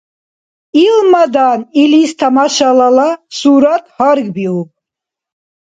[0.85, 4.69] Илмадан илис тамашалала сурат гьаргбиуб.